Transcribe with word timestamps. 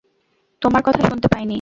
তোমার 0.61 0.81
কথা 0.81 1.01
শুনতে 1.09 1.27
পাইনি। 1.27 1.49